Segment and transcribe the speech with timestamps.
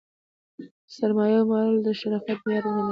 [0.97, 2.79] سرمایه او مال د شرافت معیار ګڼل اصل نه دئ.